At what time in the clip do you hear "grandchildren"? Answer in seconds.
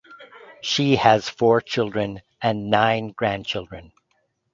3.11-3.93